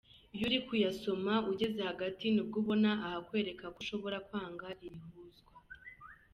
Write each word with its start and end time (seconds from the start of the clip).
Iyo 0.35 0.43
uri 0.47 0.59
kuyasoma, 0.67 1.33
ugeze 1.51 1.79
hagati 1.89 2.25
nibwo 2.29 2.55
ubona 2.63 2.89
ahakwereka 3.07 3.65
ko 3.73 3.77
ushobora 3.83 4.17
kwanga 4.27 4.67
iri 4.85 4.97
huzwa. 5.11 5.51